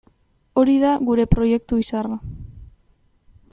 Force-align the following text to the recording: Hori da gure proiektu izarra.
Hori 0.61 0.77
da 0.83 0.93
gure 1.09 1.27
proiektu 1.35 1.79
izarra. 1.83 2.19